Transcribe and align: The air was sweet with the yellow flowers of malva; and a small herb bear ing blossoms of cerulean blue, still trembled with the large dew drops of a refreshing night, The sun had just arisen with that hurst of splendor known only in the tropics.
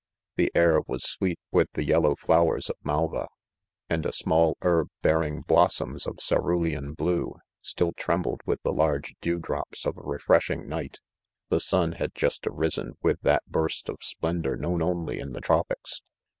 The 0.35 0.51
air 0.55 0.79
was 0.87 1.03
sweet 1.03 1.37
with 1.51 1.67
the 1.73 1.83
yellow 1.83 2.15
flowers 2.15 2.71
of 2.71 2.75
malva; 2.83 3.27
and 3.87 4.03
a 4.03 4.11
small 4.11 4.57
herb 4.63 4.87
bear 5.03 5.21
ing 5.21 5.41
blossoms 5.41 6.07
of 6.07 6.17
cerulean 6.19 6.93
blue, 6.95 7.35
still 7.61 7.91
trembled 7.93 8.41
with 8.43 8.59
the 8.63 8.73
large 8.73 9.13
dew 9.21 9.37
drops 9.37 9.85
of 9.85 9.97
a 9.99 10.03
refreshing 10.03 10.67
night, 10.67 10.97
The 11.49 11.59
sun 11.59 11.91
had 11.91 12.15
just 12.15 12.47
arisen 12.47 12.97
with 13.03 13.21
that 13.21 13.43
hurst 13.53 13.89
of 13.89 13.97
splendor 14.01 14.57
known 14.57 14.81
only 14.81 15.19
in 15.19 15.33
the 15.33 15.41
tropics. 15.41 16.01